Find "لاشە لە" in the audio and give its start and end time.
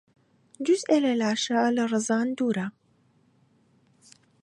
1.21-1.83